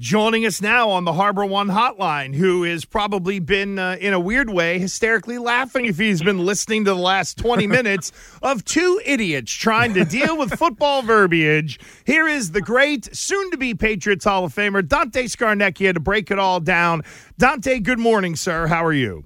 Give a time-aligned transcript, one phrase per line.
[0.00, 4.18] Joining us now on the Harbor One hotline, who has probably been, uh, in a
[4.18, 8.10] weird way, hysterically laughing if he's been listening to the last 20 minutes
[8.42, 11.78] of two idiots trying to deal with football verbiage.
[12.04, 16.32] Here is the great, soon to be Patriots Hall of Famer, Dante Scarnecchia, to break
[16.32, 17.02] it all down.
[17.38, 18.66] Dante, good morning, sir.
[18.66, 19.22] How are you?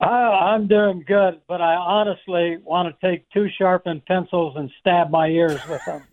[0.00, 5.10] Uh, I'm doing good, but I honestly want to take two sharpened pencils and stab
[5.10, 6.04] my ears with them.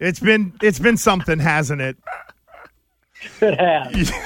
[0.00, 1.96] It's been it's been something, hasn't it?
[3.40, 4.12] It has.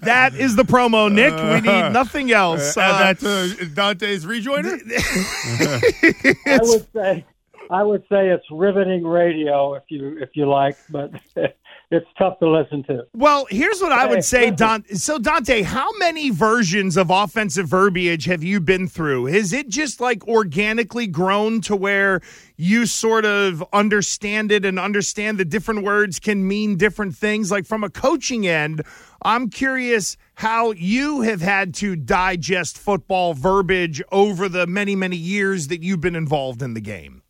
[0.00, 1.32] That is the promo, Nick.
[1.34, 2.76] We need nothing else.
[2.76, 4.74] Uh, Uh, add that to Dante's rejoiner.
[6.46, 7.24] I would say,
[7.70, 11.10] I would say it's riveting radio if you if you like, but
[11.94, 13.04] it's tough to listen to.
[13.14, 14.50] well, here's what I would say.
[14.50, 14.84] Don.
[14.94, 19.26] So, Dante, how many versions of offensive verbiage have you been through?
[19.26, 22.20] Has it just like organically grown to where
[22.56, 27.50] you sort of understand it and understand the different words can mean different things?
[27.50, 28.82] Like from a coaching end,
[29.22, 35.68] I'm curious how you have had to digest football verbiage over the many, many years
[35.68, 37.22] that you've been involved in the game.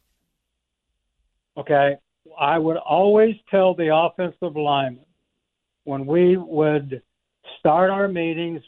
[1.57, 1.97] Okay,
[2.39, 5.05] I would always tell the offensive linemen
[5.85, 7.03] when we would
[7.59, 8.61] start our meetings.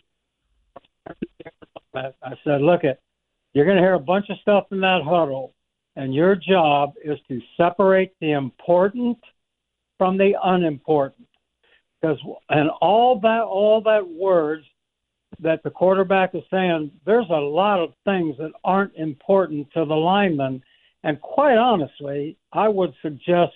[1.94, 2.12] I
[2.44, 3.00] said, "Look, it,
[3.54, 5.54] you're going to hear a bunch of stuff in that huddle,
[5.96, 9.18] and your job is to separate the important
[9.96, 11.28] from the unimportant,
[12.00, 12.18] because
[12.50, 14.66] and all that all that words
[15.40, 19.94] that the quarterback is saying, there's a lot of things that aren't important to the
[19.94, 20.62] lineman."
[21.06, 23.52] And quite honestly, I would suggest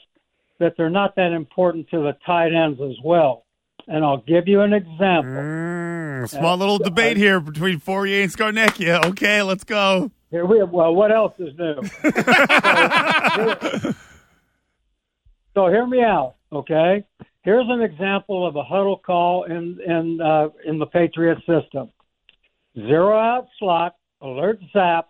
[0.60, 3.44] that they're not that important to the tight ends as well.
[3.88, 5.32] And I'll give you an example.
[5.32, 9.04] Mm, small little debate here between Fauria and Scarnecchia.
[9.04, 10.12] Okay, let's go.
[10.30, 11.82] Here we have, well, what else is new?
[13.82, 13.94] so,
[15.54, 17.04] so hear me out, okay?
[17.42, 21.90] Here's an example of a huddle call in in uh, in the Patriot system.
[22.76, 25.08] Zero out slot, alert zap,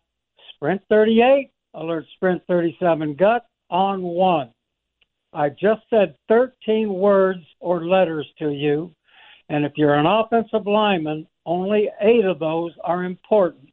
[0.54, 4.50] sprint 38, alert sprint 37 gut on one.
[5.32, 8.92] I just said 13 words or letters to you,
[9.48, 13.70] and if you're an offensive lineman, only eight of those are important.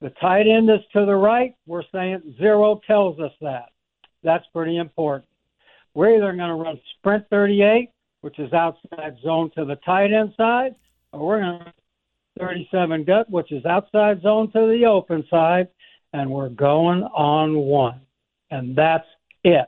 [0.00, 1.54] The tight end is to the right.
[1.66, 3.70] We're saying zero tells us that.
[4.22, 5.28] That's pretty important.
[5.94, 7.90] We're either going to run sprint 38,
[8.20, 10.74] which is outside zone to the tight end side,
[11.12, 11.72] or we're going to run
[12.40, 15.68] 37 gut, which is outside zone to the open side,
[16.14, 18.00] and we're going on one.
[18.50, 19.06] And that's
[19.42, 19.66] it.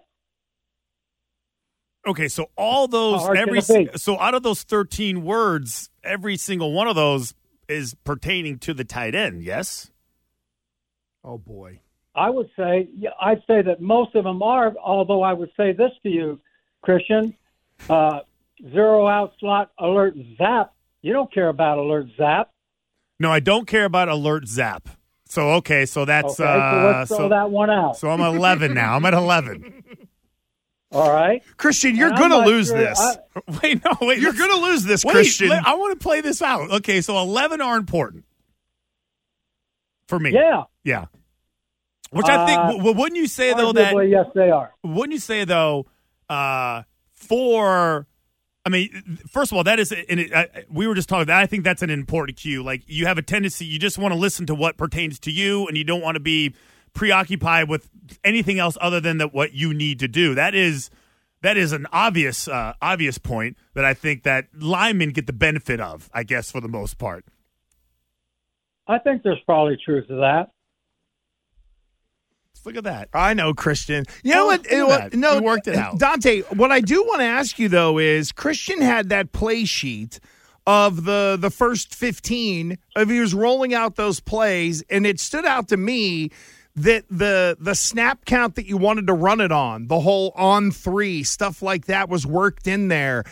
[2.07, 6.37] Okay, so all those How hard can every so out of those thirteen words, every
[6.37, 7.35] single one of those
[7.69, 9.43] is pertaining to the tight end.
[9.43, 9.91] Yes.
[11.25, 11.81] Oh boy.
[12.15, 12.89] I would say,
[13.21, 16.41] I'd say that most of them are, although I would say this to you,
[16.81, 17.35] Christian
[17.91, 18.21] uh,
[18.73, 20.73] zero out slot, alert zap.
[21.03, 22.51] You don't care about alert zap.
[23.19, 24.89] No, I don't care about alert zap.
[25.37, 27.99] So okay, so that's Okay, so uh, let's throw so, that one out.
[27.99, 28.97] so I'm eleven now.
[28.97, 29.83] I'm at eleven.
[30.93, 31.43] All right.
[31.59, 32.99] Christian, you're And going to lose sure- this.
[32.99, 33.19] I-
[33.63, 34.19] Wait, no, wait.
[34.19, 35.51] you're going to lose this, Wait, Christian.
[35.51, 36.71] let- I want to play this out.
[36.71, 38.25] Okay, so 11 are important
[40.09, 40.31] for me.
[40.33, 40.63] yeah.
[40.85, 41.05] Yeah.
[42.13, 44.73] Which I think, Uh, w- w- wouldn't you say, though, that, yes, they are.
[44.83, 45.85] wouldn't you say, though,
[46.31, 48.07] uh, for,
[48.67, 50.29] I mean, first of all, that is, and
[50.69, 52.65] we were just talking that I think that's an important cue.
[52.65, 55.69] Like, you have a tendency, you just want to listen to what pertains to you,
[55.69, 56.53] and you don't want to be
[56.93, 57.89] preoccupied with
[58.25, 60.35] anything else other than that what you need to do.
[60.35, 60.91] That is,
[61.43, 65.81] that is an obvious, uh, obvious point that I think that linemen get the benefit
[65.81, 67.25] of, I guess, for the most part.
[68.89, 70.51] I think there's probably truth to that.
[72.67, 73.09] Look at that.
[73.15, 74.05] I know, Christian.
[74.25, 74.59] You know Oh, what?
[74.65, 75.15] look at you know what?
[75.15, 75.99] No, worked it out.
[75.99, 80.19] Dante, what I do want to ask you though is Christian had that play sheet
[80.67, 85.45] of the the first 15 of he was rolling out those plays and it stood
[85.47, 86.31] out to me
[86.75, 90.73] that the the snap count that you wanted to run it on, the whole on
[90.73, 93.23] 3, stuff like that was worked in there.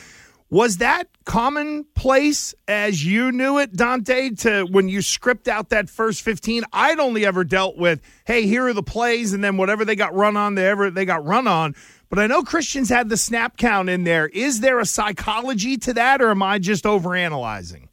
[0.54, 6.22] Was that commonplace as you knew it, Dante, to when you script out that first
[6.22, 6.62] 15?
[6.72, 10.14] I'd only ever dealt with, hey, here are the plays, and then whatever they got
[10.14, 11.74] run on, they ever they got run on.
[12.08, 14.28] But I know Christian's had the snap count in there.
[14.28, 17.88] Is there a psychology to that, or am I just overanalyzing?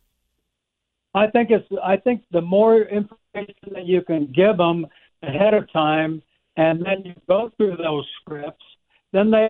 [1.16, 1.68] I think it's.
[1.84, 4.86] I think the more information that you can give them
[5.24, 6.22] ahead of time,
[6.58, 8.64] and then you go through those scripts,
[9.14, 9.50] then they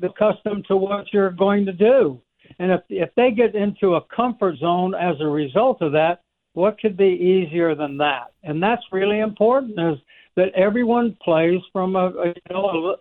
[0.00, 2.20] accustomed to what you're going to do.
[2.58, 6.22] And if if they get into a comfort zone as a result of that,
[6.54, 8.32] what could be easier than that?
[8.42, 9.78] And that's really important.
[9.78, 9.98] Is
[10.36, 12.96] that everyone plays from a, a you know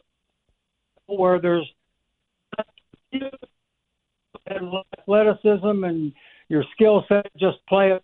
[1.07, 1.69] a, where there's
[4.97, 6.13] athleticism and
[6.49, 8.03] your skill set just play it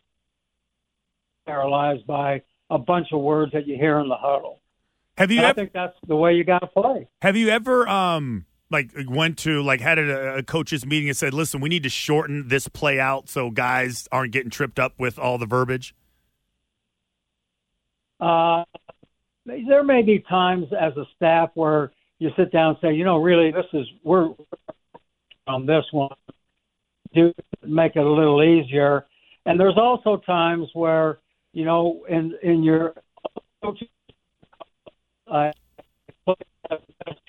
[1.46, 4.60] paralyzed by a bunch of words that you hear in the huddle.
[5.18, 5.38] Have you?
[5.38, 7.08] And I think that's the way you got to play.
[7.22, 10.44] have you ever um like went to like had a, a
[10.86, 14.50] meeting and said, "Listen, we need to shorten this play out so guys aren't getting
[14.50, 15.96] tripped up with all the verbiage."
[18.20, 18.64] Uh,
[19.46, 23.18] there may be times as a staff where you sit down and say, you know,
[23.18, 24.30] really, this is we're
[25.48, 26.16] on this one.
[27.14, 27.34] Do
[27.64, 29.06] make it a little easier.
[29.46, 31.20] And there's also times where
[31.58, 32.94] you know, in in your
[33.64, 35.52] uh,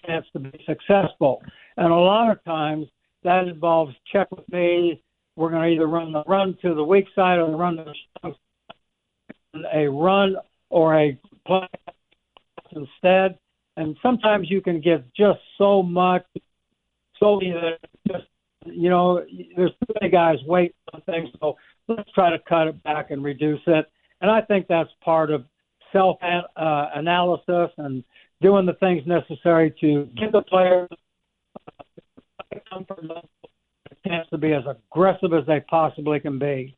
[0.08, 1.42] chance to be successful.
[1.76, 2.86] And a lot of times
[3.24, 5.02] that involves check with me.
[5.36, 8.34] We're going to either run the run to the weak side or run the strong
[9.54, 9.64] side.
[9.72, 10.36] a run
[10.70, 11.68] or a play
[12.72, 13.38] instead.
[13.76, 16.24] And sometimes you can give just so much,
[17.20, 17.78] so that
[18.08, 18.24] just
[18.66, 19.24] you know,
[19.56, 21.28] there's too many guys waiting on things.
[21.40, 21.56] So
[21.86, 23.86] let's try to cut it back and reduce it.
[24.20, 25.44] And I think that's part of
[25.92, 28.02] self uh, analysis and
[28.40, 30.88] doing the things necessary to give the players
[32.70, 33.28] comfort level,
[33.90, 36.76] a chance to be as aggressive as they possibly can be.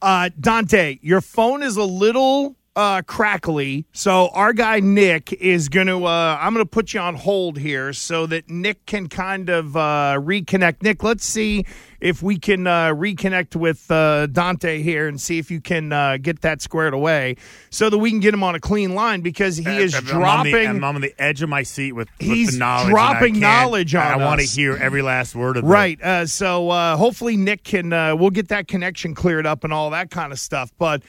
[0.00, 5.86] Uh, Dante, your phone is a little uh, crackly, so our guy Nick is going
[5.86, 6.04] to.
[6.06, 9.76] Uh, I'm going to put you on hold here so that Nick can kind of
[9.76, 10.82] uh, reconnect.
[10.82, 11.64] Nick, let's see
[12.00, 16.16] if we can uh, reconnect with uh, Dante here and see if you can uh,
[16.20, 17.36] get that squared away
[17.70, 20.06] so that we can get him on a clean line because he is I'm on
[20.06, 20.66] the- dropping.
[20.66, 22.90] I'm on the edge of my seat with, with He's the knowledge.
[22.90, 25.66] dropping I knowledge on I want to hear every last word of it.
[25.68, 26.02] Right.
[26.02, 27.92] Uh, so uh, hopefully Nick can.
[27.92, 30.72] Uh, we'll get that connection cleared up and all that kind of stuff.
[30.76, 31.02] But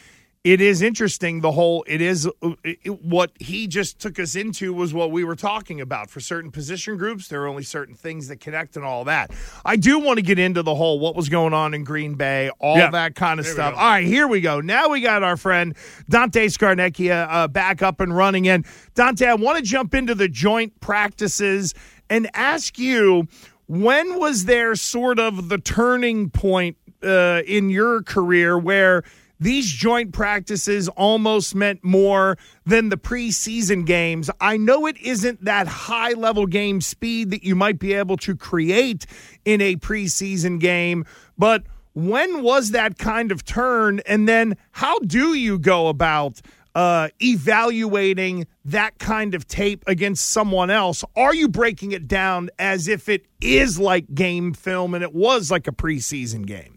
[0.45, 1.41] it is interesting.
[1.41, 1.83] The whole.
[1.87, 2.29] It is
[2.63, 6.11] it, what he just took us into was what we were talking about.
[6.11, 9.31] For certain position groups, there are only certain things that connect and all that.
[9.65, 12.51] I do want to get into the whole what was going on in Green Bay,
[12.59, 12.91] all Yeah.
[12.91, 13.73] that kind of There stuff.
[13.75, 14.61] All right, here we go.
[14.61, 15.75] Now we got our friend
[16.09, 18.47] Dante Scarnecchia uh, back up and running.
[18.47, 21.73] And Dante, I want to jump into the joint practices
[22.07, 23.27] and ask you
[23.65, 29.03] when was there sort of the turning point uh, in your career where
[29.39, 34.29] these joint practices almost meant more than the preseason games.
[34.39, 38.35] I know it isn't that high level game speed that you might be able to
[38.35, 39.05] create
[39.43, 41.05] in a preseason game,
[41.37, 44.01] but when was that kind of turn?
[44.05, 46.41] And then how do you go about
[46.75, 51.03] uh, evaluating that kind of tape against someone else?
[51.15, 55.49] Are you breaking it down as if it is like game film and it was
[55.49, 56.74] like a preseason game?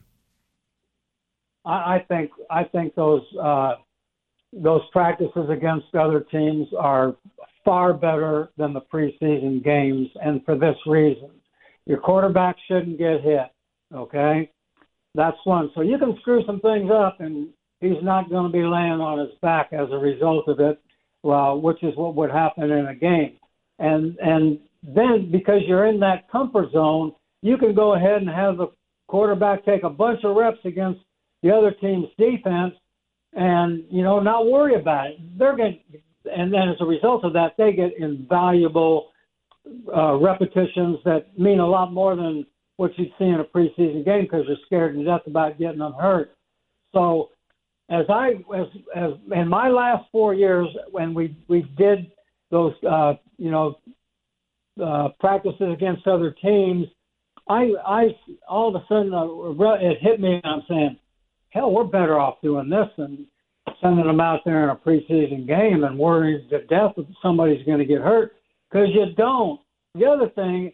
[1.69, 3.75] I, I think I think those uh,
[4.53, 7.15] those practices against other teams are
[7.65, 11.31] far better than the preseason games, and for this reason,
[11.87, 13.51] your quarterback shouldn't get hit.
[13.94, 14.51] Okay,
[15.15, 15.70] that's one.
[15.75, 17.48] So you can screw some things up, and
[17.81, 20.81] he's not going to be laying on his back as a result of it.
[21.22, 23.37] Well, which is what would happen in a game,
[23.79, 28.56] and and then because you're in that comfort zone, you can go ahead and have
[28.56, 28.69] the
[29.08, 31.01] quarterback take a bunch of reps against
[31.43, 32.75] the other team's defense
[33.35, 35.39] and you know not worry about it.
[35.39, 35.81] They're going
[36.25, 39.11] and then as a result of that they get invaluable
[39.95, 44.23] uh, repetitions that mean a lot more than what you'd see in a preseason game
[44.23, 46.35] because you're scared to death about getting them hurt
[46.93, 47.31] so
[47.91, 52.11] as i as as in my last four years when we we did
[52.51, 53.79] those uh you know
[54.83, 56.87] uh practices against other teams
[57.49, 58.07] i i
[58.49, 60.97] all of a sudden uh, it hit me i'm saying
[61.50, 63.26] hell, we're better off doing this than
[63.81, 67.78] sending them out there in a preseason game and worrying to death that somebody's going
[67.78, 68.32] to get hurt
[68.70, 69.60] because you don't.
[69.94, 70.72] The other thing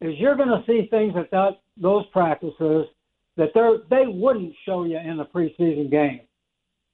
[0.00, 2.86] is you're going to see things at that those practices
[3.36, 6.20] that they they wouldn't show you in the preseason game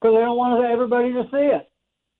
[0.00, 1.70] because they don't want everybody to see it.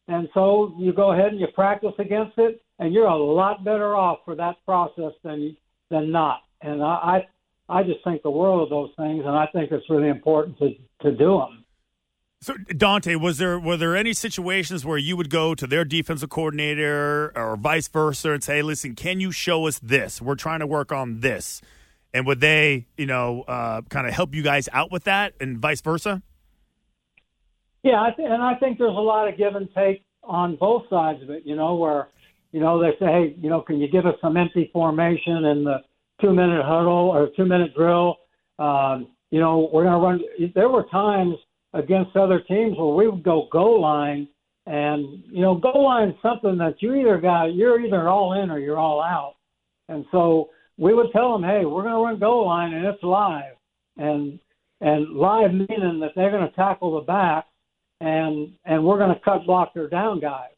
[0.09, 3.97] And so you go ahead and you practice against it, and you're a lot better
[3.97, 5.57] off for that process than
[5.91, 6.41] than not.
[6.63, 7.27] And I,
[7.71, 10.75] I just think the world of those things, and I think it's really important to
[11.03, 11.65] to do them.
[12.43, 16.31] So Dante, was there were there any situations where you would go to their defensive
[16.31, 20.21] coordinator or vice versa and say, "Listen, can you show us this?
[20.21, 21.61] We're trying to work on this,"
[22.13, 25.59] and would they, you know, uh, kind of help you guys out with that, and
[25.59, 26.23] vice versa?
[27.83, 30.89] Yeah, I th- and I think there's a lot of give and take on both
[30.89, 31.45] sides of it.
[31.45, 32.09] You know, where
[32.53, 35.67] you know they say, "Hey, you know, can you give us some empty formation and
[35.67, 35.83] the
[36.21, 38.17] two minute huddle or two minute drill?"
[38.59, 40.53] Um, you know, we're going to run.
[40.55, 41.37] There were times
[41.73, 44.29] against other teams where we would go goal line,
[44.67, 48.51] and you know, goal line is something that you either got you're either all in
[48.51, 49.37] or you're all out,
[49.89, 53.03] and so we would tell them, hey, we're going to run goal line and it's
[53.03, 53.55] live,
[53.97, 54.39] and
[54.81, 57.47] and live meaning that they're going to tackle the back,
[58.01, 60.51] and and we're going to cut block their down guys,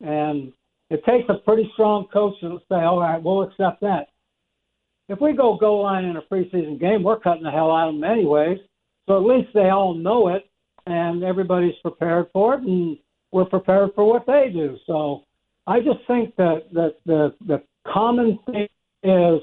[0.00, 0.52] and
[0.90, 4.08] it takes a pretty strong coach to say, all right, we'll accept that.
[5.10, 7.94] If we go goal line in a preseason game, we're cutting the hell out of
[7.96, 8.58] them anyways.
[9.08, 10.48] So at least they all know it,
[10.86, 12.96] and everybody's prepared for it, and
[13.32, 14.76] we're prepared for what they do.
[14.86, 15.24] So
[15.66, 17.60] I just think that that the the
[17.92, 18.68] common thing
[19.02, 19.40] is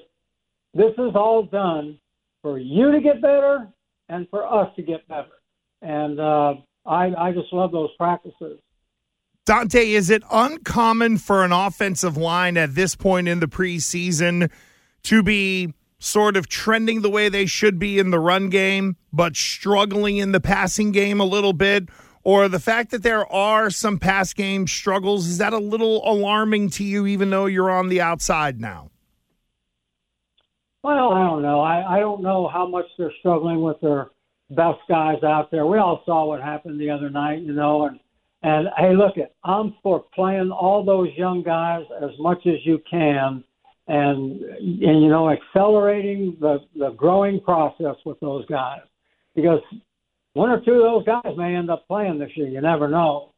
[0.74, 2.00] this is all done
[2.42, 3.68] for you to get better
[4.08, 5.36] and for us to get better.
[5.82, 6.54] And uh,
[6.86, 8.60] I I just love those practices.
[9.46, 14.50] Dante, is it uncommon for an offensive line at this point in the preseason
[15.08, 19.36] to be sort of trending the way they should be in the run game, but
[19.36, 21.88] struggling in the passing game a little bit?
[22.24, 26.72] Or the fact that there are some pass game struggles, is that a little alarming
[26.72, 28.92] to you, even though you're on the outside now?
[30.84, 31.62] Well, I don't know.
[31.62, 34.10] I, I don't know how much they're struggling with their
[34.50, 35.66] best guys out there.
[35.66, 38.00] We all saw what happened the other night, you know, and
[38.44, 42.80] and hey, look it, I'm for playing all those young guys as much as you
[42.90, 43.44] can
[43.88, 48.82] and and you know accelerating the the growing process with those guys
[49.36, 49.62] because
[50.34, 52.48] one or two of those guys may end up playing this year.
[52.48, 53.34] You never know.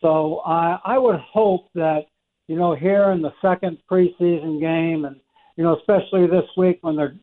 [0.00, 2.02] So I I would hope that
[2.48, 5.16] you know here in the second preseason game and
[5.56, 7.16] you know especially this week when they're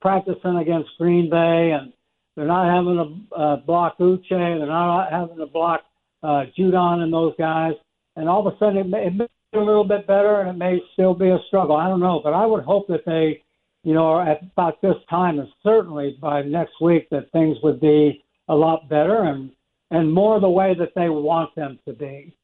[0.00, 1.92] practicing against Green Bay and
[2.36, 5.82] they're not having to uh, block Uche, they're not having to block
[6.22, 7.74] uh, Judon and those guys,
[8.16, 10.56] and all of a sudden it may, it may a little bit better, and it
[10.56, 11.76] may still be a struggle.
[11.76, 13.42] I don't know, but I would hope that they,
[13.82, 18.24] you know, at about this time, and certainly by next week, that things would be
[18.48, 19.50] a lot better and
[19.90, 22.34] and more the way that they want them to be.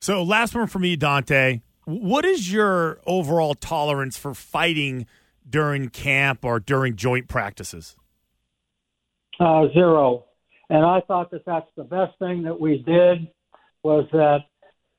[0.00, 1.60] So, last one for me, Dante.
[1.84, 5.06] What is your overall tolerance for fighting
[5.48, 7.96] during camp or during joint practices?
[9.38, 10.24] Uh, zero.
[10.70, 13.28] And I thought that that's the best thing that we did
[13.82, 14.38] was that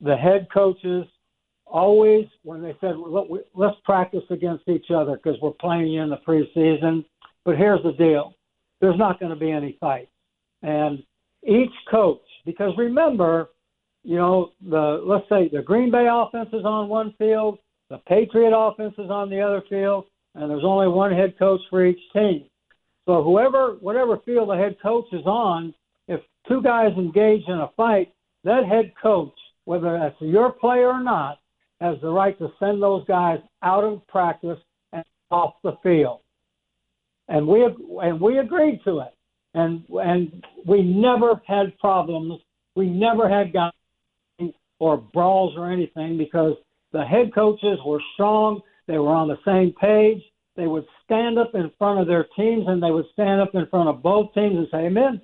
[0.00, 1.06] the head coaches
[1.66, 2.94] always when they said
[3.54, 7.04] let's practice against each other because we're playing you in the preseason.
[7.44, 8.34] But here's the deal:
[8.80, 10.10] there's not going to be any fights,
[10.62, 11.02] and
[11.44, 13.50] each coach because remember,
[14.04, 17.58] you know the let's say the Green Bay offense is on one field,
[17.90, 21.84] the Patriot offense is on the other field, and there's only one head coach for
[21.84, 22.44] each team.
[23.06, 25.72] So whoever, whatever field the head coach is on,
[26.08, 28.12] if two guys engage in a fight,
[28.44, 31.38] that head coach, whether that's your player or not,
[31.80, 34.58] has the right to send those guys out of practice
[34.92, 36.20] and off the field.
[37.28, 37.64] And we
[38.02, 39.12] and we agreed to it.
[39.54, 42.40] And and we never had problems.
[42.74, 43.72] We never had guys
[44.78, 46.54] or brawls or anything because
[46.92, 48.60] the head coaches were strong.
[48.86, 50.22] They were on the same page.
[50.56, 53.66] They would stand up in front of their teams and they would stand up in
[53.66, 55.20] front of both teams and say, "Amen,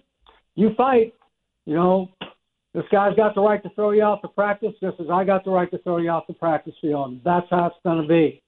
[0.54, 1.14] you fight."
[1.64, 2.08] You know,
[2.74, 5.44] this guy's got the right to throw you off the practice just as I got
[5.44, 7.20] the right to throw you off the practice field.
[7.24, 8.42] That's how it's going to be.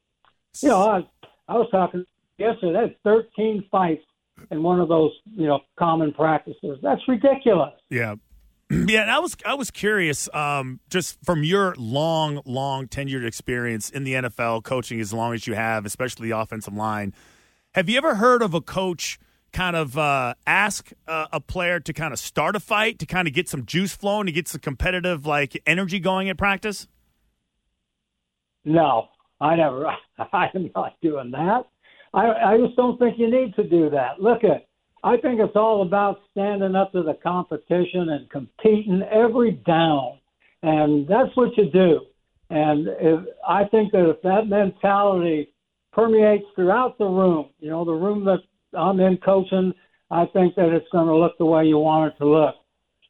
[0.63, 1.09] You know, I,
[1.49, 2.07] I was talking
[2.39, 4.05] yesterday, had 13 fights
[4.51, 6.79] in one of those, you know, common practices.
[6.83, 7.75] That's ridiculous.
[7.91, 8.15] Yeah.
[8.71, 14.05] Yeah, I was I was curious, um, just from your long, long tenured experience in
[14.05, 17.13] the NFL, coaching as long as you have, especially the offensive line.
[17.75, 19.19] Have you ever heard of a coach–
[19.55, 23.27] kind of uh, ask uh, a player to kind of start a fight to kind
[23.27, 26.87] of get some juice flowing to get some competitive like energy going at practice?
[28.65, 29.09] No,
[29.41, 29.87] I never.
[30.33, 31.63] I am not doing that.
[32.13, 34.21] I, I just don't think you need to do that.
[34.21, 34.67] Look at.
[35.03, 40.19] I think it's all about standing up to the competition and competing every down,
[40.63, 42.01] and that's what you do.
[42.49, 45.53] And if, I think that if that mentality
[45.93, 48.39] permeates throughout the room, you know, the room that
[48.77, 49.73] I'm in coaching,
[50.11, 52.55] I think that it's going to look the way you want it to look.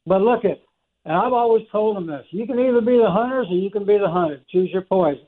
[0.06, 0.61] But look at,
[1.04, 3.85] and I've always told them this: you can either be the hunters or you can
[3.85, 4.47] be the hunted.
[4.49, 5.26] Choose your poison.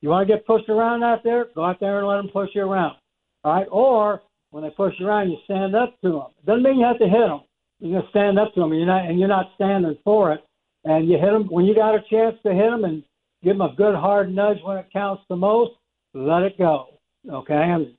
[0.00, 1.46] You want to get pushed around out there?
[1.54, 2.96] Go out there and let them push you around.
[3.44, 6.26] All right, or when they push you around, you stand up to them.
[6.46, 7.40] Doesn't mean you have to hit them,
[7.80, 10.40] you just stand up to them, and you're not and you're not standing for it,
[10.84, 13.02] and you hit them when you got a chance to hit them and
[13.42, 15.72] give them a good hard nudge when it counts the most.
[16.14, 16.86] Let it go,
[17.30, 17.54] okay?
[17.54, 17.94] And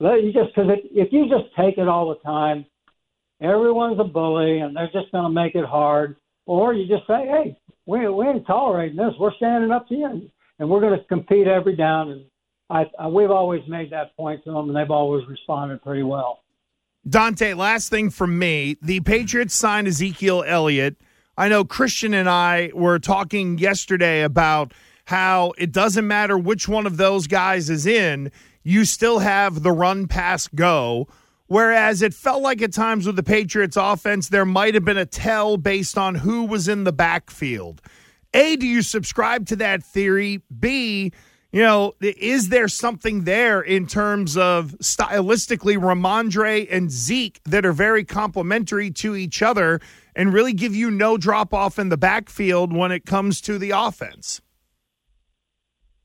[0.00, 2.64] let you just because if you just take it all the time,
[3.40, 6.16] everyone's a bully, and they're just going to make it hard.
[6.46, 9.14] Or you just say, hey, we we ain't tolerating this.
[9.18, 12.10] We're standing up to you, and we're going to compete every down.
[12.10, 12.24] And
[12.70, 16.40] I, I we've always made that point to them, and they've always responded pretty well.
[17.08, 18.76] Dante, last thing from me.
[18.82, 20.96] The Patriots signed Ezekiel Elliott.
[21.36, 24.72] I know Christian and I were talking yesterday about
[25.06, 28.30] how it doesn't matter which one of those guys is in,
[28.68, 31.08] you still have the run pass go.
[31.46, 35.06] Whereas it felt like at times with the Patriots offense, there might have been a
[35.06, 37.80] tell based on who was in the backfield.
[38.34, 40.42] A, do you subscribe to that theory?
[40.60, 41.12] B,
[41.50, 47.72] you know, is there something there in terms of stylistically Rhamondre and Zeke that are
[47.72, 49.80] very complementary to each other
[50.14, 53.70] and really give you no drop off in the backfield when it comes to the
[53.70, 54.42] offense?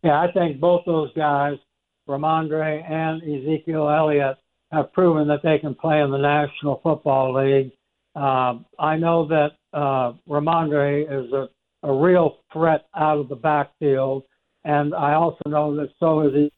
[0.02, 1.58] Yeah, I think both those guys,
[2.08, 4.38] Rhamondre and Ezekiel Elliott,
[4.72, 7.72] have proven that they can play in the National Football League.
[8.16, 11.48] Uh, I know that uh, Rhamondre is a,
[11.84, 14.24] a real threat out of the backfield,
[14.64, 16.52] and I also know that so is he.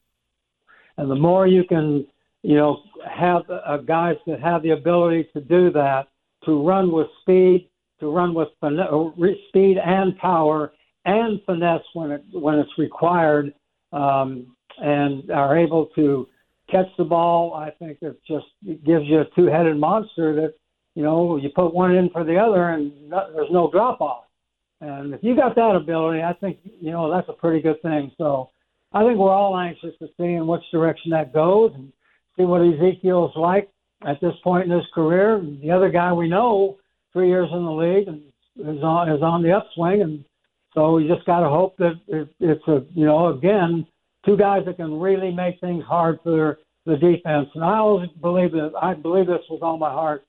[0.96, 2.06] And the more you can,
[2.42, 6.08] you know, have uh, guys that have the ability to do that,
[6.44, 7.68] to run with speed,
[8.00, 8.78] to run with fin-
[9.48, 10.72] speed and power
[11.04, 13.54] and finesse when it when it's required,
[13.92, 16.26] um, and are able to
[16.70, 17.54] catch the ball.
[17.54, 20.54] I think it just it gives you a two-headed monster that
[20.94, 24.24] you know you put one in for the other, and no, there's no drop off.
[24.80, 28.12] And if you got that ability, I think you know that's a pretty good thing.
[28.18, 28.50] So
[28.92, 31.92] I think we're all anxious to see in which direction that goes and
[32.36, 33.70] see what Ezekiel's like
[34.06, 35.42] at this point in his career.
[35.62, 36.76] The other guy we know,
[37.12, 38.22] three years in the league, and
[38.58, 40.24] is on is on the upswing, and
[40.74, 43.86] so we just got to hope that it, it's a you know again
[44.26, 47.48] two guys that can really make things hard for the defense.
[47.54, 50.24] And I always believe that I believe this with all my heart.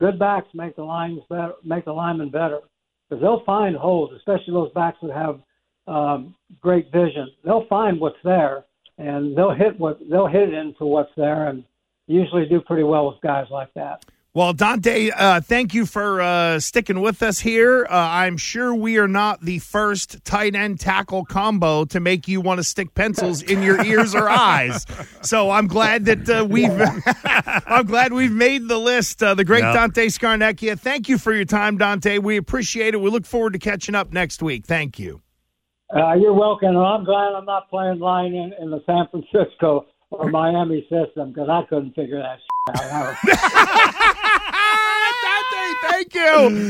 [0.00, 2.60] Good backs make the lines better, make the linemen better
[3.08, 5.40] because they'll find holes, especially those backs that have
[5.88, 7.28] um, great vision.
[7.44, 8.64] They'll find what's there
[8.98, 11.64] and they'll hit what they'll hit it into what's there and
[12.06, 14.04] usually do pretty well with guys like that.
[14.34, 17.86] Well, Dante, uh, thank you for uh, sticking with us here.
[17.88, 22.42] Uh, I'm sure we are not the first tight end tackle combo to make you
[22.42, 24.84] want to stick pencils in your ears or eyes.
[25.22, 26.70] So I'm glad that uh, we've
[27.66, 29.22] I'm glad we've made the list.
[29.22, 29.74] Uh, the great yep.
[29.74, 30.78] Dante Scarnecchia.
[30.78, 32.18] Thank you for your time, Dante.
[32.18, 32.98] We appreciate it.
[32.98, 34.66] We look forward to catching up next week.
[34.66, 35.22] Thank you.
[35.92, 36.76] Uh, you're welcome.
[36.76, 41.48] I'm glad I'm not playing line in, in the San Francisco or Miami system because
[41.48, 42.40] I couldn't figure that
[42.92, 43.16] out.
[45.90, 46.68] Thank you.